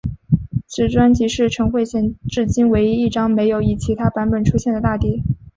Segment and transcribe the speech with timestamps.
[0.65, 5.21] 此专辑是陈慧娴至今唯一一张没有以其他版本出现的大碟。